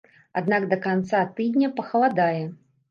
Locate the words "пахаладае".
1.79-2.39